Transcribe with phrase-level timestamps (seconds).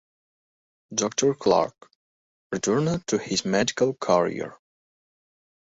[0.95, 1.91] Doctor Clarke
[2.51, 4.57] returned to his medical career.